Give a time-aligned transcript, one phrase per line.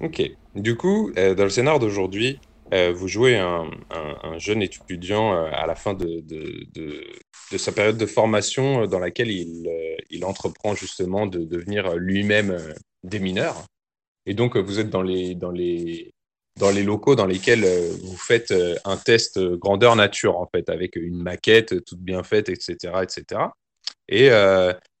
[0.00, 0.22] Ok.
[0.54, 2.38] Du coup, euh, dans le scénar d'aujourd'hui,
[2.72, 6.22] euh, vous jouez un, un- un jeune étudiant euh, à la fin de,
[7.56, 9.68] sa période de formation dans laquelle il,
[10.10, 13.64] il entreprend justement de devenir lui-même euh, démineur.
[14.26, 16.12] Et donc, vous êtes dans les, dans les,
[16.60, 17.64] dans les locaux dans lesquels
[18.04, 18.52] vous faites
[18.84, 23.40] un test grandeur nature, en fait, avec une maquette toute bien faite, etc., etc.
[24.08, 24.28] Et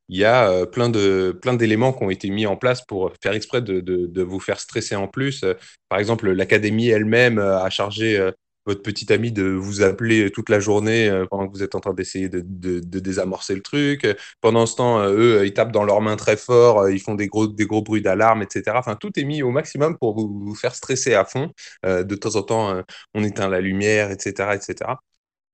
[0.08, 3.12] il y a euh, plein de, plein d'éléments qui ont été mis en place pour
[3.22, 5.42] faire exprès de, de, vous faire stresser en plus.
[5.44, 5.54] Euh,
[5.88, 8.18] Par exemple, l'académie elle-même euh, a chargé
[8.66, 11.94] votre petit ami de vous appeler toute la journée pendant que vous êtes en train
[11.94, 14.06] d'essayer de, de, désamorcer le truc.
[14.42, 17.46] Pendant ce temps, eux, ils tapent dans leurs mains très fort, ils font des gros,
[17.46, 18.76] des gros bruits d'alarme, etc.
[18.76, 21.50] Enfin, tout est mis au maximum pour vous, vous faire stresser à fond.
[21.84, 22.82] De temps en temps,
[23.14, 24.90] on éteint la lumière, etc., etc.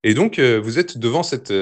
[0.03, 1.53] Et donc, vous êtes devant cette,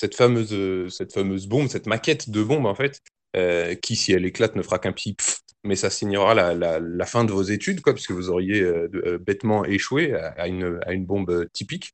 [0.00, 3.00] cette fameuse, euh, cette fameuse bombe, cette maquette de bombe, en fait,
[3.36, 7.24] euh, qui, si elle éclate, ne fera qu'un petit pfft, mais ça signera la, fin
[7.24, 11.92] de vos études, quoi, puisque vous auriez euh, bêtement échoué à, une, bombe typique.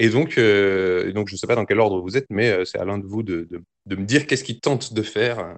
[0.00, 2.84] Et donc, donc je ne sais pas dans quel ordre vous êtes, mais c'est à
[2.84, 3.48] l'un de vous de,
[3.88, 5.56] me dire qu'est-ce qu'il tente de faire,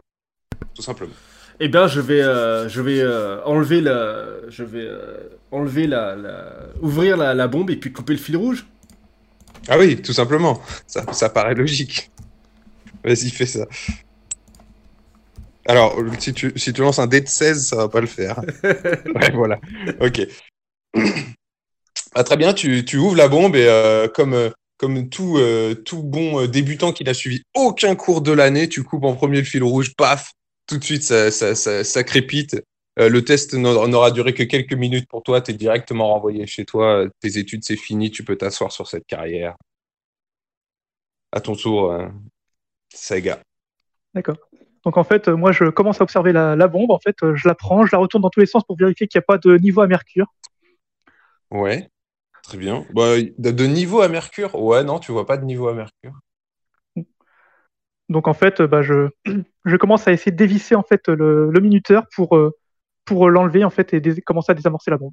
[0.75, 1.13] tout simplement.
[1.61, 2.23] Eh bien, je vais,
[2.69, 3.03] je vais
[3.45, 4.89] enlever la, je vais
[5.51, 6.17] enlever la,
[6.81, 8.67] ouvrir la bombe et puis couper le fil rouge.
[9.69, 10.61] Ah oui, tout simplement.
[10.87, 12.11] Ça, ça paraît logique.
[13.05, 13.67] Vas-y, fais ça.
[15.67, 18.41] Alors, si tu, si tu lances un dé de 16, ça va pas le faire.
[18.65, 19.61] Ouais, voilà.
[20.01, 20.27] Ok.
[22.15, 25.75] Ah, très bien, tu, tu ouvres la bombe et euh, comme, euh, comme tout, euh,
[25.75, 29.45] tout bon débutant qui n'a suivi aucun cours de l'année, tu coupes en premier le
[29.45, 30.33] fil rouge, paf,
[30.67, 32.61] tout de suite ça, ça, ça, ça crépite.
[32.99, 36.65] Euh, le test n'aura duré que quelques minutes pour toi, tu es directement renvoyé chez
[36.65, 39.57] toi, tes études c'est fini, tu peux t'asseoir sur cette carrière.
[41.33, 42.09] À ton tour, euh,
[42.93, 43.41] Sega.
[44.15, 44.37] D'accord.
[44.85, 46.91] Donc en fait, euh, moi je commence à observer la, la bombe.
[46.91, 49.07] En fait, euh, je la prends, je la retourne dans tous les sens pour vérifier
[49.07, 50.27] qu'il n'y a pas de niveau à mercure.
[51.51, 51.89] Ouais,
[52.45, 52.87] très bien.
[52.95, 54.55] Bah, de, de niveau à Mercure?
[54.57, 56.15] Ouais, non, tu vois pas de niveau à Mercure.
[58.09, 59.09] Donc en fait, euh, bah, je,
[59.65, 62.57] je commence à essayer de dévisser en fait le, le minuteur pour, euh,
[63.11, 65.13] pour l'enlever en fait et commencer à désamorcer la bombe.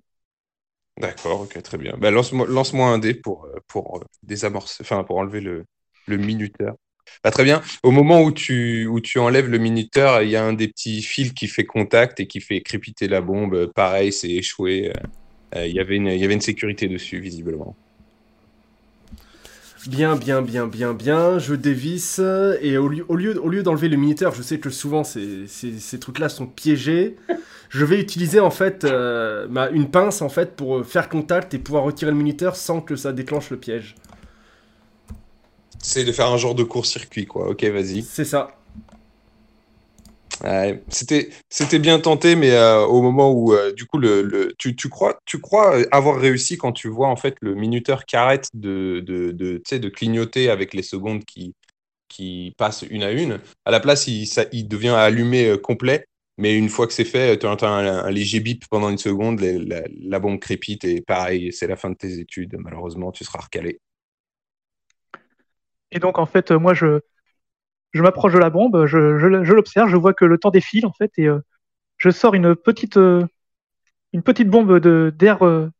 [1.00, 1.96] D'accord, ok, très bien.
[1.97, 5.66] Bah, lance-moi, un dé pour, euh, pour euh, désamorcer, enfin, pour enlever le,
[6.07, 6.75] le minuteur.
[7.24, 7.62] Bah, très bien.
[7.84, 11.02] Au moment où tu, où tu enlèves le minuteur, il y a un des petits
[11.02, 13.72] fils qui fait contact et qui fait crépiter la bombe.
[13.74, 14.91] Pareil, c'est échoué.
[15.56, 17.75] Euh, euh, y il y avait une sécurité dessus, visiblement.
[19.88, 21.40] Bien, bien, bien, bien, bien.
[21.40, 22.20] Je dévisse
[22.62, 25.48] et au lieu, au lieu, au lieu d'enlever le minuteur, je sais que souvent ces,
[25.48, 27.16] ces, ces trucs-là sont piégés.
[27.70, 31.59] Je vais utiliser en fait euh, ma- une pince en fait pour faire contact et
[31.59, 33.96] pouvoir retirer le minuteur sans que ça déclenche le piège.
[35.81, 37.50] C'est de faire un genre de court-circuit, quoi.
[37.50, 38.08] Ok, vas-y.
[38.08, 38.52] C'est ça.
[40.90, 45.20] C'était, bien tenté, mais euh, au moment où, euh, du coup, le, tu, tu crois,
[45.25, 49.31] tu crois avoir réussi quand tu vois en fait le minuteur qui arrête de, de,
[49.31, 51.56] de, de clignoter avec les secondes qui,
[52.08, 53.40] qui passent une à une.
[53.66, 56.06] À la place, il, ça, il devient allumé euh, complet,
[56.38, 59.81] mais une fois que c'est fait, tu entends un, léger bip pendant une seconde, la,
[60.02, 62.56] la bombe crépite et pareil, c'est la fin de tes études.
[62.59, 63.80] Malheureusement, tu seras recalé.
[65.92, 67.00] Et donc en fait, euh, moi je,
[67.94, 70.86] je m'approche de la bombe, je, je, je l'observe, je vois que le temps défile
[70.86, 71.40] en fait et euh,
[71.98, 73.25] je sors une petite, euh,
[74.14, 75.72] une petite bombe de, d'air, euh,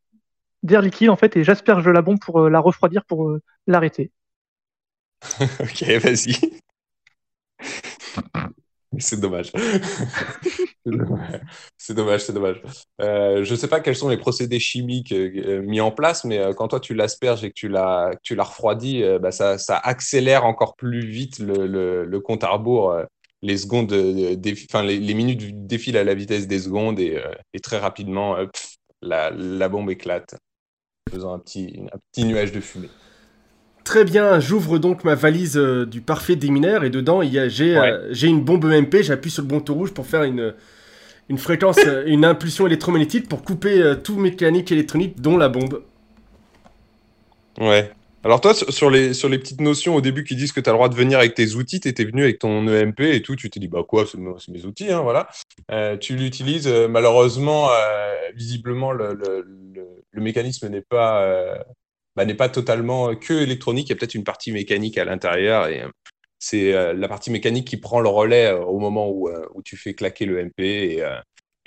[0.64, 4.12] d'air liquide en fait et j'asperge la bombe pour euh, la refroidir pour euh, l'arrêter.
[5.60, 6.62] Ok, vas-y.
[9.00, 9.52] C'est dommage.
[11.78, 12.62] C'est dommage, c'est dommage.
[13.02, 16.38] Euh, je ne sais pas quels sont les procédés chimiques euh, mis en place, mais
[16.38, 20.76] euh, quand toi tu l'asperges et que tu la, refroidis, bah, ça, ça accélère encore
[20.76, 22.96] plus vite le, le, le compte à rebours.
[23.42, 23.94] les secondes,
[24.70, 27.22] enfin, les, minutes défilent à la vitesse des secondes et,
[27.62, 28.38] très rapidement,
[29.02, 30.36] la, la bombe éclate,
[31.12, 32.90] faisant un petit, un petit nuage de fumée.
[33.88, 37.48] Très bien, j'ouvre donc ma valise euh, du parfait démineur et dedans il y a
[37.48, 40.54] j'ai euh, j'ai une bombe EMP, j'appuie sur le bouton rouge pour faire une
[41.30, 45.84] une fréquence euh, une impulsion électromagnétique pour couper tout mécanique électronique dont la bombe.
[47.62, 47.90] Ouais.
[48.26, 50.74] Alors toi, sur les, sur les petites notions au début qui disent que tu as
[50.74, 53.38] le droit de venir avec tes outils, tu étais venu avec ton EMP et tout,
[53.38, 54.18] tu t'es dit, bah quoi, c'est
[54.52, 55.30] mes outils, hein, voilà.
[56.02, 57.70] Tu l'utilises, malheureusement,
[58.36, 61.64] visiblement, le, le, le, le mécanisme n'est pas,
[62.18, 65.68] bah, n'est pas totalement que électronique, il y a peut-être une partie mécanique à l'intérieur
[65.68, 65.90] et euh,
[66.40, 69.78] c'est euh, la partie mécanique qui prend le relais euh, au moment où, euh, tu
[69.78, 71.20] fais claquer le MP et, euh,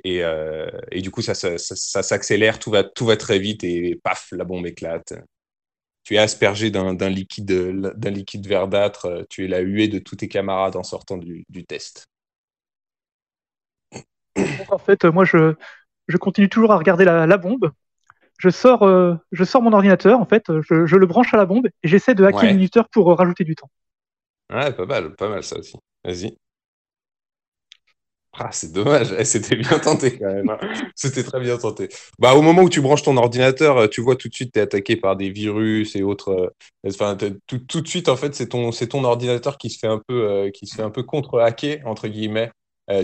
[0.07, 0.71] euh,
[1.01, 2.85] du coup, ça, s'accélère, tout va,
[3.17, 5.15] très vite et paf, la bombe éclate
[6.03, 10.29] tu es aspergé d'un liquide, d'un verdâtre, euh, tu es la huée de tous tes
[10.29, 12.09] camarades en sortant du, test.
[14.71, 15.55] En fait, euh, moi je
[16.19, 17.71] continue toujours à regarder la, bombe.
[18.41, 18.89] Je sors,
[19.33, 22.25] je sors mon ordinateur, en fait, je, le branche à la bombe et j'essaie de
[22.25, 23.71] hacker le minuteur pour rajouter du temps.
[24.51, 25.77] Ouais, pas mal, pas mal ça aussi.
[26.05, 26.35] Vas-y.
[28.33, 30.49] Ah, c'est dommage, eh, c'était bien tenté quand même.
[30.49, 30.59] Hein.
[30.95, 31.89] C'était très bien tenté.
[32.19, 34.61] Bah, au moment où tu branches ton ordinateur, euh, tu vois tout de suite, tu
[34.61, 36.31] es attaqué par des virus et autres.
[36.31, 40.01] Euh, enfin, tout, tout, de suite, en fait, c'est ton, ordinateur qui se fait un
[40.07, 42.53] peu, euh, qui se fait un peu contre-hacker, entre guillemets.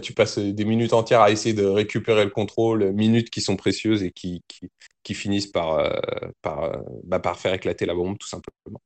[0.02, 4.02] Tu passes des minutes entières à essayer de récupérer le contrôle, minutes qui sont précieuses
[4.02, 4.70] et qui, qui,
[5.02, 6.00] qui finissent par,
[6.42, 8.80] par, bah, par faire éclater la bombe, tout simplement.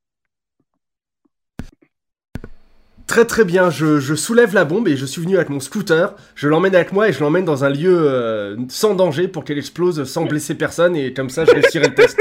[3.10, 6.46] Très très bien, je, soulève la bombe et je suis venu avec mon scooter, je
[6.46, 10.04] l'emmène avec moi et je l'emmène dans un lieu euh, sans danger pour qu'elle explose
[10.04, 12.16] sans blesser personne et comme ça je réussirai le test.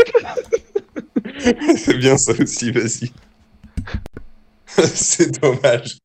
[1.78, 3.12] C'est bien ça aussi, vas-y.
[4.94, 5.98] c'est dommage.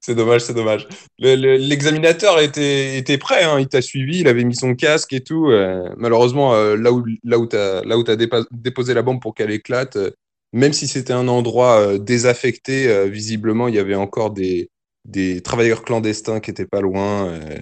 [0.00, 0.86] C'est dommage, c'est dommage.
[1.18, 3.58] L'examinateur était, était prêt, hein.
[3.60, 5.50] il t'a suivi, il avait mis son casque et tout.
[5.50, 8.04] Euh, malheureusement, euh, là où, là où
[8.50, 9.98] déposé la bombe pour qu'elle éclate,
[10.54, 14.70] même si c'était un endroit euh, désaffecté, euh, visiblement, il y avait encore des,
[15.04, 17.26] des travailleurs clandestins qui étaient pas loin.
[17.26, 17.58] Euh,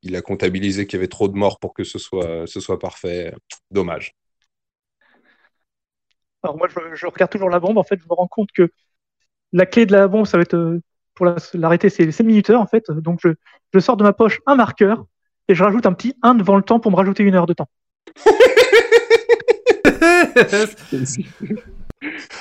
[0.00, 2.78] il a comptabilisé qu'il y avait trop de morts pour que ce soit, ce soit
[2.78, 3.34] parfait.
[3.70, 4.14] Dommage.
[6.42, 7.76] Alors moi, je, regarde toujours la bombe.
[7.76, 8.70] En fait, je me rends compte que
[9.54, 10.80] la clé de la bombe, ça va être
[11.14, 12.90] pour l'arrêter, c'est les minuteurs en fait.
[12.90, 15.06] Donc je, sors de ma poche un marqueur
[15.48, 17.54] et je rajoute un petit 1 devant le temps pour me rajouter une heure de
[17.54, 17.68] temps.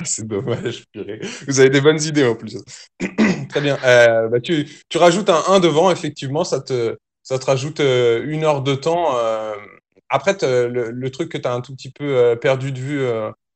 [0.03, 1.21] C'est dommage, purée.
[1.47, 2.57] Vous avez des bonnes idées en plus.
[3.49, 3.77] Très bien.
[3.85, 8.43] Euh, bah, tu, rajoutes un 1 devant, effectivement, ça te, ça te rajoute euh, une
[8.43, 9.17] heure de temps.
[9.17, 9.53] Euh.
[10.09, 13.07] Après, le, le, truc que tu as un tout petit peu perdu de vue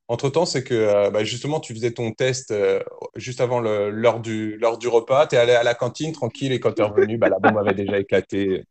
[0.08, 2.54] entre temps, c'est que bah, justement, tu faisais ton test
[3.16, 5.28] juste avant l'heure du, du repas.
[5.28, 7.58] Tu es allé à la cantine tranquille et quand tu es revenu, bah, la bombe
[7.58, 8.64] avait déjà éclaté.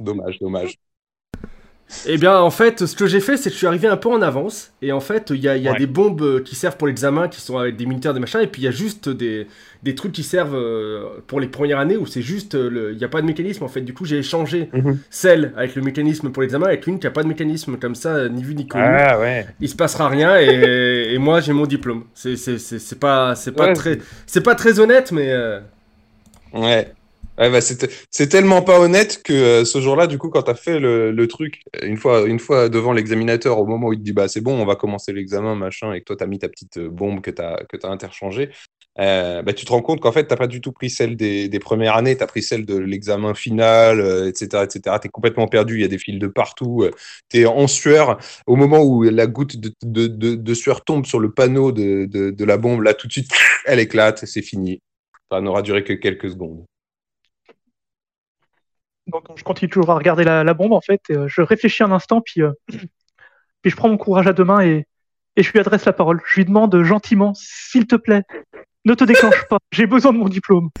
[0.00, 0.78] Dommage, dommage.
[2.06, 4.08] Eh bien, en fait, ce que j'ai fait, c'est que je suis arrivé un peu
[4.08, 4.72] en avance.
[4.82, 7.76] Et en fait, il y a, des bombes qui servent pour l'examen, qui sont avec
[7.76, 8.40] des militaires, des machins.
[8.40, 9.46] Et puis, il y a juste des,
[9.94, 12.54] trucs qui servent euh, pour les premières années où c'est juste.
[12.54, 13.82] Euh, il n'y a pas de mécanisme, en fait.
[13.82, 14.98] Du coup, j'ai échangé mhm.
[15.10, 17.76] celle avec le mécanisme pour l'examen avec une qui n'a pas de mécanisme.
[17.76, 18.84] Comme ça, ni vu ni connu.
[18.84, 19.46] Ah, ouais.
[19.60, 20.36] Il se passera rien.
[20.38, 22.04] Et, moi, j'ai mon diplôme.
[22.14, 23.98] C'est pas, pas, très,
[24.42, 25.30] pas très honnête, mais.
[25.30, 25.60] Euh,
[26.54, 26.92] ouais.
[27.38, 30.78] Bah, c'est tellement pas honnête que euh, ce jour-là, du coup, quand tu as fait
[30.78, 34.28] le, truc, une fois, une fois devant l'examinateur, au moment où il te dit bah,
[34.28, 36.76] c'est bon, on va commencer l'examen, machin, et que toi, tu as mis ta petite
[36.76, 38.50] euh, bombe que tu interchangée,
[39.00, 41.58] euh, bah, tu te rends compte qu'en fait, tu pas du tout pris celle des,
[41.58, 44.64] premières années, tu as pris celle de l'examen final, etc.
[44.64, 44.96] etc.
[45.02, 46.86] Es complètement perdu, il y a des fils de partout,
[47.30, 48.18] tu es en sueur.
[48.46, 52.56] Au moment où la goutte de, de, de, sueur tombe sur le panneau de, la
[52.58, 53.30] bombe, là, tout de suite,
[53.64, 54.82] elle éclate, c'est fini.
[55.30, 56.66] Ça n'aura duré que quelques secondes.
[59.12, 61.02] Donc, je continue toujours à regarder la, bombe, en fait.
[61.10, 64.62] Euh, je réfléchis un instant, puis, euh, puis je prends mon courage à deux mains
[64.62, 64.86] et,
[65.36, 66.20] et je lui adresse la parole.
[66.26, 68.22] Je lui demande gentiment, s'il te plaît,
[68.84, 70.70] ne te déclenche pas, j'ai besoin de mon diplôme.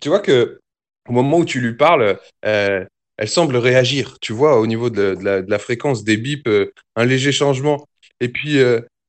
[0.00, 0.60] tu vois que
[1.08, 2.84] au moment où tu lui parles, euh,
[3.16, 4.18] elle semble réagir.
[4.20, 6.48] Tu vois, au niveau de la, de la, fréquence des bips,
[6.96, 7.86] un léger changement.
[8.20, 8.60] Et puis,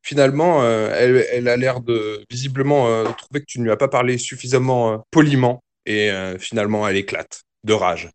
[0.07, 0.89] finalement, euh,
[1.33, 4.94] elle, a l'air de visiblement euh, trouver que tu ne lui as pas parlé suffisamment
[4.94, 8.10] euh, poliment et finalement elle éclate de rage.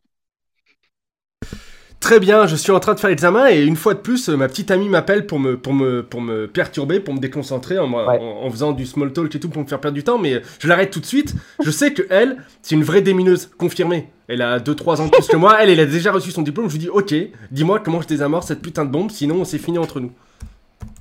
[2.01, 4.47] Très bien, je suis en train de faire l'examen et une fois de plus, ma
[4.49, 8.51] petite amie m'appelle pour me, pour, me, pour me perturber, pour me déconcentrer en, en,
[8.51, 10.91] faisant du small talk et tout pour me faire perdre du temps, mais je l'arrête
[10.91, 11.35] tout de suite.
[11.65, 14.09] Je sais que elle, c'est une vraie démineuse, confirmée.
[14.29, 16.69] Elle a 2-3 ans de plus que moi, elle, elle a déjà reçu son diplôme.
[16.69, 17.15] Je lui dis, ok,
[17.51, 20.13] dis-moi comment je désamorce cette putain de bombe, sinon c'est fini entre nous.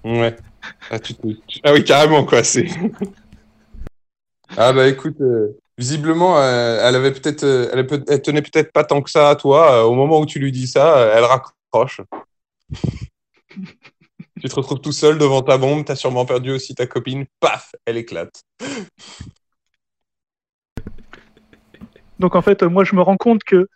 [0.03, 0.35] Ouais.
[0.89, 0.97] Ah,
[1.63, 2.43] ah, oui, carrément, quoi.
[2.43, 2.67] C'est.
[4.57, 8.71] ah bah écoute, euh, visiblement, euh, elle avait peut-être, euh, elle, peut elle, tenait peut-être
[8.71, 9.85] pas tant que ça à toi.
[9.87, 12.01] au moment où tu lui dis ça, elle raccroche.
[14.41, 17.25] tu te retrouves tout seul devant ta bombe, t'as sûrement perdu aussi ta copine.
[17.39, 18.43] Paf, elle éclate.
[22.19, 23.67] Donc en fait, moi je me rends compte que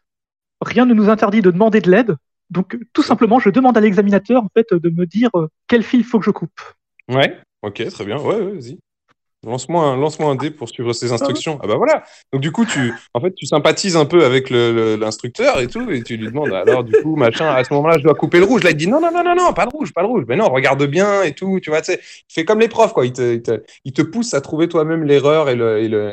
[0.62, 2.16] rien ne nous interdit de demander de l'aide.
[2.50, 6.02] Donc, tout simplement, je demande à l'examinateur en fait de me dire euh, quel fil
[6.02, 6.62] il faut que je coupe.
[7.12, 8.20] Ouais, ok, très bien.
[8.20, 8.78] Ouais, vas-y.
[9.46, 11.60] Lance-moi un, lance un dé pour suivre ses instructions.
[11.62, 12.04] Ah bah voilà.
[12.34, 16.02] Donc du coup, tu, en fait, tu sympathises un peu avec l'instructeur et tout, et
[16.02, 18.64] tu lui demandes alors du coup, machin, à ce moment-là, je dois couper le rouge.
[18.64, 20.24] Là, il dit non, non, non, non, non, pas de rouge, pas de rouge.
[20.28, 21.60] Mais non, regarde bien et tout.
[21.62, 23.06] Tu vois, tu sais, il fait comme les profs, quoi.
[23.06, 26.12] Il te, il te, pousse à trouver toi-même l'erreur et, le, et, le,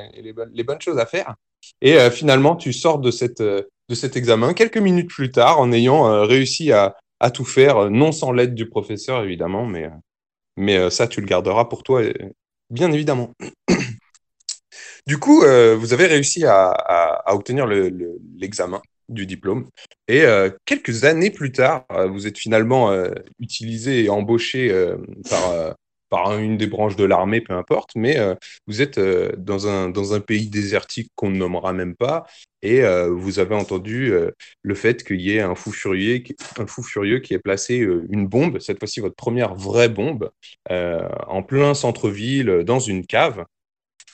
[0.53, 1.35] les, bonnes choses à faire.
[1.81, 5.61] Et euh, finalement, tu sors de cette, euh, de cet examen quelques minutes plus tard
[5.61, 6.95] en ayant euh, réussi à,
[7.33, 9.91] tout faire, euh, non sans l'aide du professeur évidemment, mais, euh,
[10.57, 12.03] mais ça tu le garderas pour toi,
[12.71, 13.33] bien évidemment.
[15.05, 19.69] Du coup, vous avez réussi à, à, obtenir l'examen du diplôme.
[20.07, 20.25] Et
[20.65, 22.97] quelques années plus tard, vous êtes finalement
[23.41, 24.73] utilisé et embauché
[25.29, 25.75] par,
[26.12, 28.19] par une des branches de l'armée, peu importe, mais
[28.66, 29.00] vous êtes
[29.38, 32.26] dans, un, dans un pays désertique qu'on ne nommera même pas,
[32.61, 34.12] et vous avez entendu
[34.61, 36.23] le fait qu'il y ait un fou, furieux,
[36.59, 37.76] un fou furieux qui ait placé
[38.11, 40.31] une bombe, cette fois-ci votre première vraie bombe,
[40.69, 43.47] en plein centre-ville, dans une cave.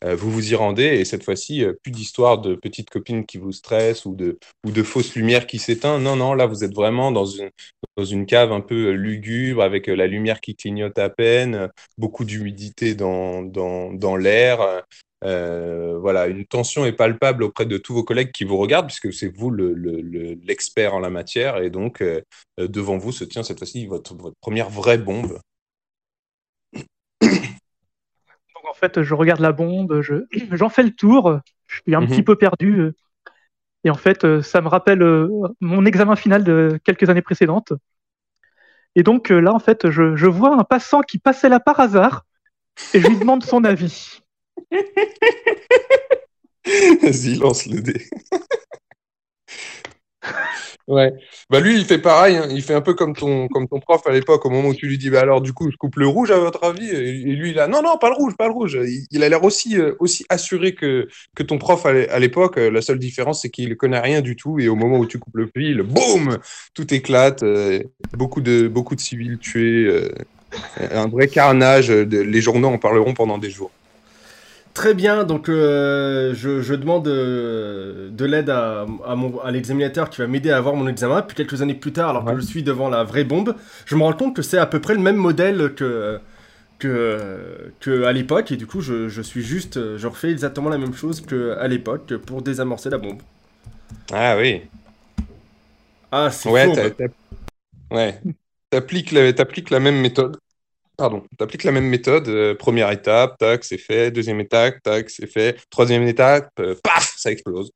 [0.05, 3.37] Euh, vous vous y rendez et cette fois-ci, euh, plus d'histoire de petites copines qui
[3.37, 6.03] vous stressent ou de, ou de fausses lumières qui s'éteignent.
[6.03, 7.51] Non, non, là, vous êtes vraiment dans une,
[7.97, 12.25] dans une cave un peu euh, lugubre avec la lumière qui clignote à peine, beaucoup
[12.25, 14.85] d'humidité dans, dans, dans l'air.
[15.23, 19.35] voilà, une tension est palpable auprès de tous vos collègues qui vous regardent, puisque c'est
[19.37, 22.05] vous l'expert le, en la matière, et donc
[22.57, 25.41] devant vous se tient cette fois-ci votre première vraie bombe
[28.68, 30.01] en fait, je regarde la bombe,
[30.53, 32.25] j'en fais le tour, je suis un petit mhm.
[32.25, 32.81] peu perdu.
[32.81, 32.95] Euh,
[33.85, 35.29] et en fait, euh, ça me rappelle euh,
[35.61, 37.73] mon examen final de quelques années précédentes.
[38.97, 42.25] Et donc là, en fait, je, vois un passant qui passait là par hasard
[42.95, 44.21] et je lui demande son avis.
[47.03, 48.09] Vas-y, lance le dé.
[50.89, 51.13] Ouais.
[51.51, 52.37] Bah lui, il fait pareil.
[52.37, 52.49] Hein.
[52.51, 54.87] Il fait un peu comme ton, comme ton prof à l'époque, au moment où tu
[54.87, 56.89] lui dis, bah alors du coup, je coupe le rouge à votre avis?
[56.89, 58.79] Et lui, il a, non, non, pas le rouge, pas le rouge.
[59.11, 62.57] Il, a l'air aussi, euh, aussi assuré que, que ton prof à l'époque.
[62.57, 64.59] La seule différence, c'est qu'il connaît rien du tout.
[64.59, 66.39] Et au moment où tu coupes le fil, boum,
[66.75, 67.43] tout éclate.
[67.43, 67.83] Euh,
[68.17, 69.85] beaucoup, de, beaucoup de civils tués.
[69.85, 70.09] Euh,
[70.91, 71.91] un vrai carnage.
[71.91, 73.71] Les journaux en parleront pendant des jours.
[74.79, 80.53] Très bien, donc euh, je, demande euh, de l'aide à, à, l'examinateur qui va m'aider
[80.53, 81.21] à avoir mon examen.
[81.23, 83.57] Puis quelques années plus tard, alors que je suis devant la vraie bombe,
[83.87, 86.21] je me rends compte que c'est à peu près le même modèle que,
[86.79, 88.53] que, que à l'époque.
[88.53, 92.43] Et du coup, je, suis juste, je refais exactement la même chose qu'à l'époque pour
[92.43, 93.21] désamorcer la bombe.
[94.13, 94.63] Ah oui.
[96.13, 96.95] Ah, c'est ouais,
[97.91, 98.21] Ouais,
[98.71, 100.37] t'appliques la, la même méthode.
[100.99, 102.27] Pardon, tu appliques la même méthode.
[102.29, 104.11] Euh, première étape, tac, c'est fait.
[104.11, 105.57] Deuxième étape, tac, c'est fait.
[105.71, 107.71] Troisième étape, euh, paf, ça explose.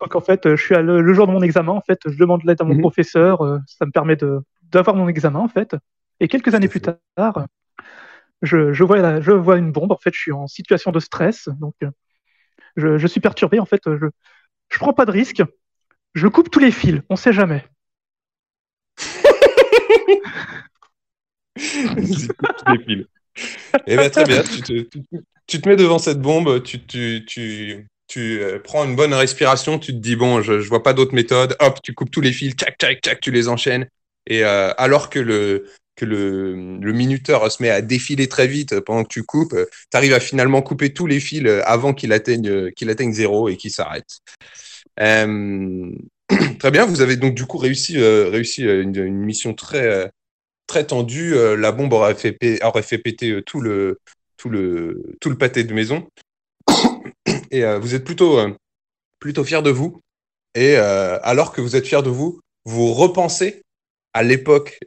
[0.00, 2.60] Donc en fait, je suis le, jour de mon examen, en fait, je demande l'aide
[2.60, 2.80] à mon mhm.
[2.80, 4.18] professeur, euh, ça me permet
[4.62, 5.76] d'avoir mon examen, en fait.
[6.18, 7.46] Et quelques années plus tard,
[8.42, 11.48] je, je, vois je vois une bombe, en fait, je suis en situation de stress,
[11.60, 11.74] donc
[12.74, 14.08] je, je suis perturbé, en fait, je
[14.68, 15.42] je prends pas de risque,
[16.14, 17.64] je coupe tous les fils, on sait jamais.
[23.86, 24.42] Eh bien, très bien.
[25.46, 27.86] Tu te, mets devant cette bombe, tu,
[28.16, 31.56] euh, prends une bonne respiration, tu te dis, bon, je vois pas d'autre méthode.
[31.60, 33.88] Hop, tu coupes tous les fils, tchac, tchac, tchac, tu les enchaînes.
[34.26, 35.66] Et euh, alors que le,
[36.80, 40.62] minuteur se met à défiler très vite pendant que tu coupes, tu arrives à finalement
[40.62, 44.20] couper tous les fils avant qu'il atteigne, qu'il atteigne zéro et qu'il s'arrête.
[45.00, 45.90] Euh,
[46.58, 50.10] très bien, vous avez donc du coup réussi, réussi une, une, mission très,
[50.66, 54.00] très tendu, euh, la bombe aurait fait, aurait fait péter euh, tout le,
[54.36, 56.08] tout, le, tout le pâté de maison.
[57.50, 58.40] Et euh, vous êtes plutôt,
[59.18, 60.00] plutôt fier de vous.
[60.54, 63.62] Et alors que vous êtes fier de vous, vous repensez
[64.14, 64.78] à l'époque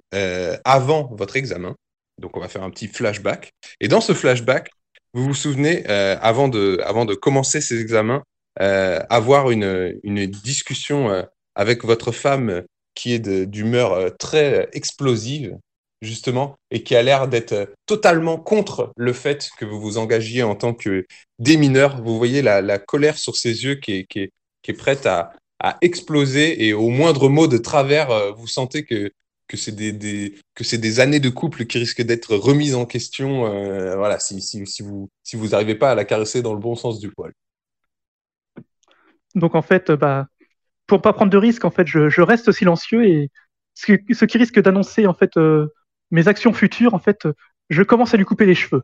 [0.65, 1.75] avant votre examen.
[2.17, 3.51] Donc on va faire un petit flashback.
[3.79, 4.71] Et dans ce flashback,
[5.13, 8.23] vous vous souvenez, avant, de, avant de commencer ces examens,
[8.59, 11.25] avoir une, une discussion
[11.55, 12.63] avec votre femme
[12.93, 15.57] qui est d'humeur très explosive
[16.01, 20.55] justement, et qui a l'air d'être totalement contre le fait que vous vous engagiez en
[20.55, 21.05] tant que
[21.39, 22.01] démineur.
[22.01, 25.33] Vous voyez la, colère sur ses yeux qui est, qui est, qui est prête à,
[25.59, 29.11] à, exploser, et au moindre mot de travers, euh, vous sentez que,
[29.47, 33.95] que c'est des, des, des années de couple qui risquent d'être remises en question, euh,
[33.97, 36.99] voilà, si, si, si vous si vous pas à la caresser dans le bon sens
[36.99, 37.33] du poil.
[39.35, 40.27] Donc en fait, bah,
[40.87, 43.29] pour pas prendre de risques, en fait, je, je reste silencieux et
[43.75, 45.67] ce, ce qui risque d'annoncer en fait euh,
[46.11, 47.27] mes actions futures, en fait,
[47.69, 48.83] je commence à lui couper les cheveux.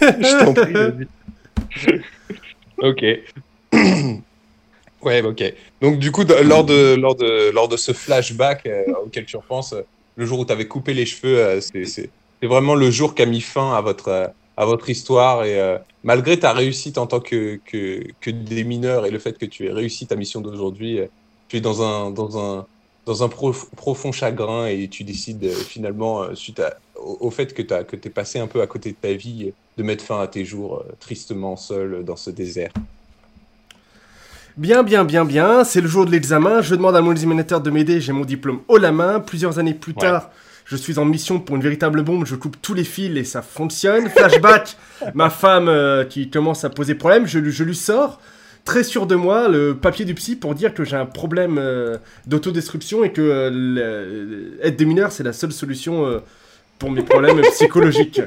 [0.00, 1.06] je t'en prie,
[2.78, 3.04] ok.
[5.02, 5.54] ouais, ok.
[5.80, 9.74] Donc, du coup, lors de, lors de, lors de ce flashback euh, auquel tu repenses,
[10.16, 12.10] le jour où tu avais coupé les cheveux, euh, c'est
[12.42, 15.44] vraiment le jour qui a mis fin à votre, à votre histoire.
[15.44, 19.46] Et euh, malgré ta réussite en tant que, que, que démineur et le fait que
[19.46, 21.00] tu aies réussi ta mission d'aujourd'hui,
[21.48, 22.66] tu es dans un, dans un,
[23.06, 26.60] dans un profond chagrin et tu décides euh, finalement, euh, suite
[26.96, 30.04] au, fait que tu es passé un peu à côté de ta vie, de mettre
[30.04, 32.72] fin à tes jours euh, tristement seul dans ce désert.
[34.56, 35.62] Bien, bien, bien, bien.
[35.62, 36.62] C'est le jour de l'examen.
[36.62, 38.00] Je demande à mon examinateur de m'aider.
[38.00, 39.20] J'ai mon diplôme haut la main.
[39.20, 40.30] Plusieurs années plus tard,
[40.66, 43.40] je suis en mission pour une véritable bombe, je coupe tous les fils et ça
[43.40, 44.10] fonctionne.
[44.10, 44.76] Flashback,
[45.14, 48.20] ma femme euh, qui commence à poser problème, je, je, lui sors,
[48.64, 51.96] très sûr de moi, le papier du psy pour dire que j'ai un problème euh,
[52.26, 56.22] d'autodestruction et que euh, être des mineurs, c'est la seule solution
[56.78, 58.20] pour mes problèmes psychologiques.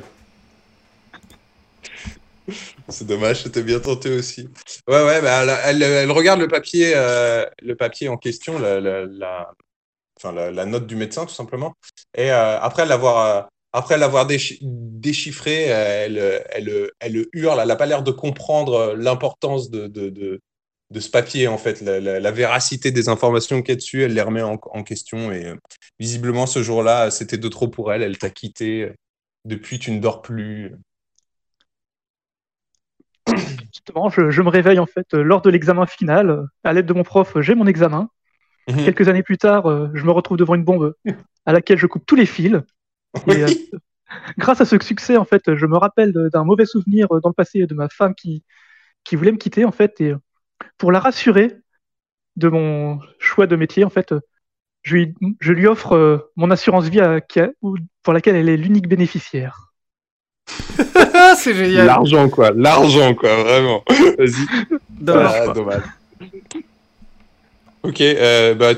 [2.87, 4.49] C'est dommage, c'était bien tenté aussi.
[4.87, 9.51] Ouais, ouais, bah, elle, regarde le papier, euh, le papier en question, la, la,
[10.21, 11.73] enfin, la, note du médecin, tout simplement.
[12.15, 13.25] Et euh, après l'avoir.
[13.25, 16.17] Euh, après l'avoir déchiffré, elle,
[16.49, 21.47] elle, elle, hurle, elle n'a pas l'air de comprendre l'importance de, de, de, ce papier,
[21.47, 25.31] en fait, la, véracité des informations qu'il y a dessus, elle les remet en, question.
[25.31, 25.53] Et
[25.99, 28.91] visiblement, ce jour-là, c'était de trop pour elle, elle t'a quitté.
[29.45, 30.73] Depuis, tu ne dors plus.
[33.73, 36.29] Justement, je, me réveille en fait euh, lors de l'examen final.
[36.29, 38.09] Euh, à l'aide de mon prof, j'ai mon examen.
[38.69, 38.85] Mhm.
[38.85, 40.93] Quelques années plus tard, euh, je me retrouve devant une bombe
[41.45, 42.57] à laquelle je coupe tous les fils.
[44.37, 47.65] grâce à ce succès, en fait, je me rappelle d'un mauvais souvenir dans le passé
[47.65, 48.43] de ma femme qui,
[49.03, 50.13] qui voulait me quitter, en fait, et
[50.77, 51.57] pour la rassurer
[52.35, 54.13] de mon choix de métier, en fait,
[54.83, 57.01] je lui, je lui offre mon assurance vie
[58.03, 59.69] pour laquelle elle est l'unique bénéficiaire.
[61.37, 61.85] c'est génial.
[61.85, 62.51] L'argent, quoi.
[62.51, 63.35] L'argent, quoi.
[63.43, 63.83] Vraiment.
[64.17, 64.47] Vas-y.
[64.89, 65.83] Dommage.
[67.83, 68.01] Ok.
[68.01, 68.71] Euh, bah,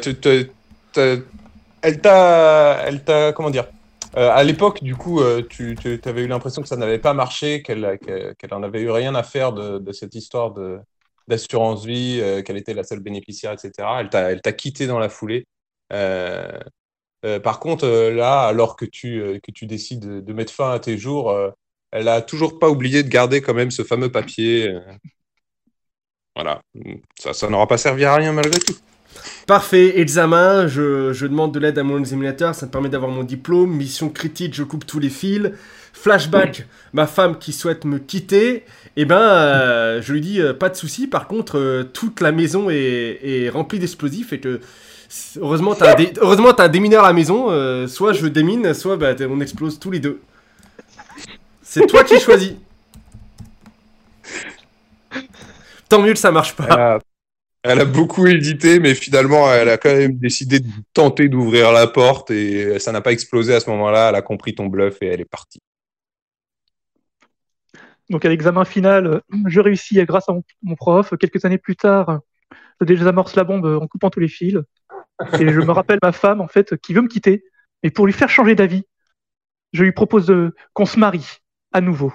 [1.83, 3.67] elle t'a, elle t'a, comment dire
[4.15, 7.63] euh, À l'époque, du coup, euh, tu, avais eu l'impression que ça n'avait pas marché,
[7.63, 10.79] qu'elle, qu'elle en avait eu rien à faire de, cette histoire de
[11.27, 13.71] d'assurance vie, qu'elle était la seule bénéficiaire, etc.
[13.99, 15.45] Elle t'a, elle t'a quitté dans la foulée.
[15.89, 21.33] par contre, là, alors que tu, que tu décides de mettre fin à tes jours,
[21.91, 24.75] elle a toujours pas oublié de garder quand même ce fameux papier.
[26.35, 26.61] Voilà,
[27.17, 28.75] ça n'aura pas servi à rien malgré tout.
[29.47, 33.71] Parfait, examen, je, demande de l'aide à mon examinateur, ça me permet d'avoir mon diplôme,
[33.71, 35.51] mission critique, je coupe tous les fils,
[35.93, 38.63] flashback, ma femme qui souhaite me quitter,
[38.95, 42.69] eh ben euh, je lui dis euh, pas de souci, par contre toute la maison
[42.69, 44.61] est, remplie d'explosifs et que
[45.37, 47.47] heureusement t'as un, un démineur à la maison,
[47.87, 50.21] soit je démine, soit bah, on explose tous les deux.
[51.61, 52.53] C'est toi qui choisis.
[55.89, 56.99] Tant mieux que ça marche pas.
[57.63, 61.85] Elle a, beaucoup hésité, mais finalement, elle a quand même décidé de tenter d'ouvrir la
[61.85, 64.09] porte et ça n'a pas explosé à ce moment-là.
[64.09, 65.61] Elle a compris ton bluff et elle est partie.
[68.09, 71.13] Donc à l'examen final, je réussis grâce à mon, prof.
[71.19, 72.19] Quelques années plus tard,
[72.79, 74.57] je désamorce la bombe en coupant tous les fils.
[75.39, 77.45] Et je me rappelle ma femme, en fait, qui veut me quitter.
[77.83, 78.83] Et pour lui faire changer d'avis,
[79.71, 80.33] je lui propose
[80.73, 81.37] qu'on se marie
[81.71, 82.11] à nouveau.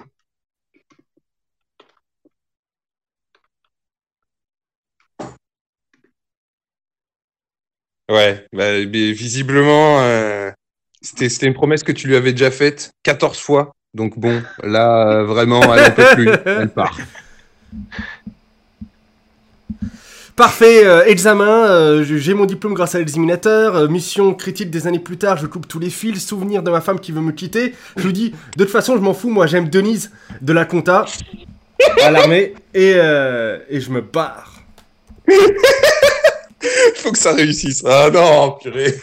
[8.09, 10.51] Ouais, bah, visiblement, euh,
[11.01, 13.73] c'était une promesse que tu lui avais déjà faite 14 fois.
[13.93, 16.29] Donc bon, là, vraiment, elle n'en peut plus.
[16.45, 16.97] Elle part.
[20.37, 24.99] Parfait, euh, examen, euh, j'ai mon diplôme grâce à l'examinateur, euh, mission critique des années
[24.99, 27.73] plus tard, je coupe tous les fils, souvenir de ma femme qui veut me quitter.
[27.95, 31.05] Je lui dis, de toute façon, je m'en fous, moi j'aime Denise de la compta
[32.03, 34.61] à l'armée et, et je me barre.
[37.11, 37.83] Que ça réussisse.
[37.85, 38.93] Ah non, purée.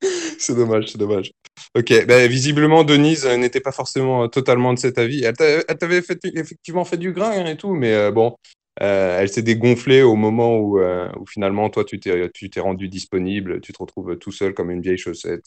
[0.38, 1.32] c'est dommage, c'est dommage.
[1.76, 5.24] Ok, bah, visiblement, Denise n'était pas forcément totalement de cet avis.
[5.24, 8.36] Elle t'avait effectivement fait du grain et tout, mais bon,
[8.82, 13.72] euh, elle s'est dégonflée au moment euh, où finalement, toi, tu t'es rendu disponible, tu
[13.72, 15.46] te retrouves tout seul comme une vieille chaussette.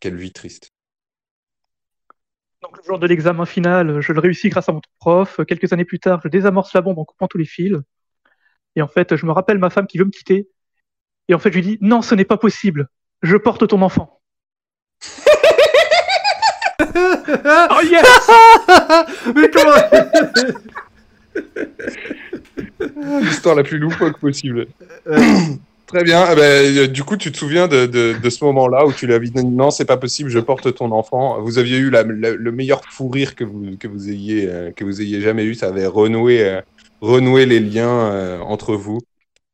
[0.00, 0.70] Quelle vie triste.
[2.62, 5.40] Donc, le jour de l'examen final, je le réussis grâce à mon prof.
[5.46, 7.76] Quelques années plus tard, je désamorce la bombe en coupant tous les fils.
[8.76, 10.48] Et en fait, je me rappelle ma femme qui veut me quitter.
[11.28, 12.88] Et en fait, je lui dis Non, ce n'est pas possible.
[13.22, 14.20] Je porte ton enfant.
[16.80, 18.30] oh yes
[19.34, 19.76] Mais comment
[23.20, 24.66] L'histoire la plus loufoque possible.
[25.86, 26.26] Très bien.
[26.32, 29.14] Eh ben, euh, du coup, tu te souviens de, de, ce moment-là où tu lui
[29.14, 31.40] as dit non, c'est pas possible, je porte ton enfant.
[31.40, 35.02] Vous aviez eu le meilleur fou rire que vous, que vous, ayez, euh, que vous
[35.02, 35.54] ayez jamais eu.
[35.54, 36.60] Ça avait renoué, euh,
[37.04, 39.00] renoué les liens entre vous.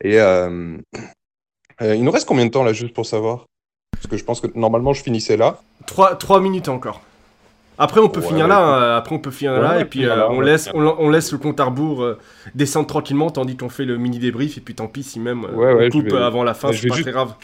[0.03, 3.47] Et il nous reste combien de temps là, juste pour savoir?
[3.93, 5.61] Parce que je pense que normalement, je finissais là.
[5.87, 7.03] Trois, trois minutes encore.
[7.83, 8.59] Après, on peut finir là.
[8.59, 8.97] Hein.
[8.99, 9.81] Après, on peut finir là.
[9.81, 12.19] Et puis, euh, on, laisse, on, laisse le compte à rebours euh,
[12.55, 14.59] descendre tranquillement, tandis qu'on fait le mini débrief.
[14.59, 17.11] Et puis, tant pis si même euh, on coupe avant la fin, c'est pas très
[17.11, 17.35] grave.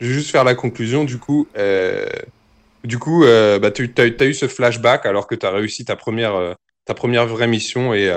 [0.00, 1.04] Je vais juste faire la conclusion.
[1.04, 1.48] Du coup,
[2.84, 6.54] du coup bah, tu as, eu ce flashback alors que tu as réussi ta première,
[6.84, 7.94] ta première vraie mission.
[7.94, 8.12] Et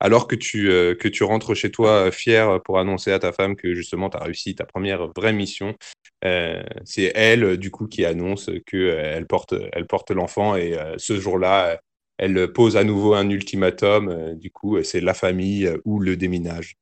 [0.00, 3.74] alors que tu, que tu rentres chez toi fier pour annoncer à ta femme que
[3.74, 5.74] justement, tu as réussi ta première vraie mission.
[6.22, 11.80] c'est elle, du coup, qui annonce qu'elle porte, elle porte l'enfant et ce jour-là,
[12.18, 14.34] elle pose à nouveau un ultimatum.
[14.36, 16.76] du coup, c'est la famille ou le déminage.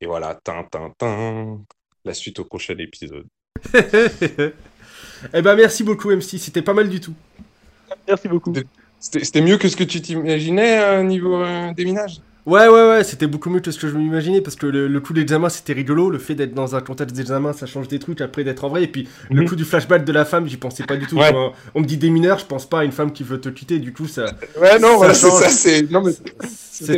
[0.00, 1.60] Et voilà, tin, tin, tin.
[2.04, 3.26] La suite au prochain épisode.
[3.74, 6.38] eh ben, merci beaucoup, MC.
[6.38, 7.14] C'était pas mal du tout.
[8.08, 8.54] Merci beaucoup.
[9.00, 11.42] C'était mieux que ce que tu t'imaginais niveau
[11.74, 12.20] déminage?
[12.50, 15.12] Ouais, ouais, ouais, c'était beaucoup mieux que ce que je m'imaginais parce que le, coup
[15.12, 16.10] d'examen c'était rigolo.
[16.10, 18.82] Le fait d'être dans un contexte d'examen ça change des trucs après d'être en vrai.
[18.82, 19.48] Et puis le mhm.
[19.48, 21.16] coup du flashback de la femme, j'y pensais pas du tout.
[21.76, 23.78] on me dit des mineurs, je pense pas à une femme qui veut te quitter.
[23.78, 24.32] Du coup, ça.
[24.60, 25.82] Ouais, non, voilà, c'est ça.
[25.90, 26.02] Non,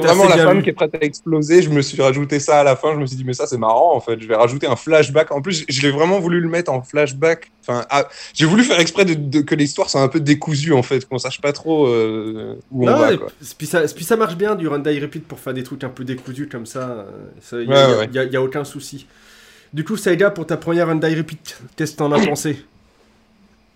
[0.01, 1.61] vraiment la femme qui est prête à exploser.
[1.61, 2.95] Je me suis rajouté ça à la fin.
[2.95, 4.19] Je me suis dit, mais ça c'est marrant en fait.
[4.21, 5.33] Je vais rajouter un flashback.
[5.33, 7.53] En plus, je l'ai vraiment voulu le mettre en flashback.
[7.61, 11.07] Enfin, ah, j'ai voulu faire exprès de, que l'histoire soit un peu décousue en fait,
[11.07, 13.17] qu'on sache pas trop euh, où on va.
[13.17, 13.29] Quoi.
[13.59, 15.89] Puis, ça, puis ça marche bien du run die repeat pour faire des trucs un
[15.89, 17.07] peu décousus comme ça.
[17.53, 19.07] Il n'y a, y a, aucun souci.
[19.73, 22.65] Du coup, Saïda, pour ta première run die repeat, qu'est-ce que t'en as pensé?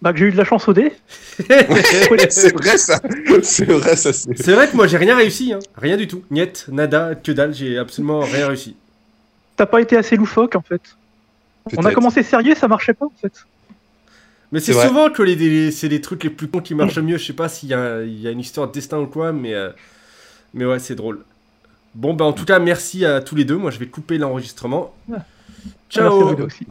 [0.03, 0.93] Bah que j'ai eu de la chance au dé.
[1.39, 3.01] c'est vrai ça.
[3.43, 4.13] C'est vrai ça.
[4.13, 5.59] C'est vrai que moi j'ai rien réussi, hein.
[5.75, 6.23] rien du tout.
[6.31, 8.77] Niet, nada, que dalle, j'ai absolument rien réussi.
[9.57, 10.83] T'as pas été assez loufoque en fait.
[11.77, 13.33] On a commencé sérieux, ça marchait pas en fait.
[14.53, 17.17] Mais c'est souvent que les, c'est les trucs les plus cons qui marchent mieux.
[17.17, 19.71] Je sais pas s'il y, a, une histoire de destin ou quoi, mais, euh,
[20.55, 21.25] mais ouais, c'est drôle.
[21.97, 23.57] Bon, bah en tout cas, merci à tous les deux.
[23.57, 24.95] Moi, je vais couper l'enregistrement.
[25.89, 26.37] Ciao.
[26.37, 26.67] Merci